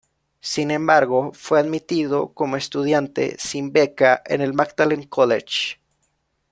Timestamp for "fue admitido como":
1.35-2.57